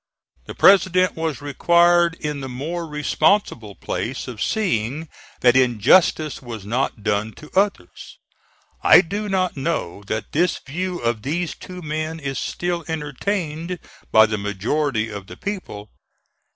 [0.47, 5.07] The President was required in the more responsible place of seeing
[5.41, 8.17] that injustice was not done to others.
[8.81, 13.77] I do not know that this view of these two men is still entertained
[14.11, 15.91] by the majority of the people.